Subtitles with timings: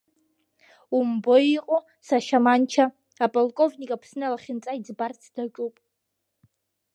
[0.97, 2.85] Умбои иҟоу, сашьа Манча,
[3.25, 5.75] аполковник Аԥсны алахьынҵа иӡбарц даҿуп.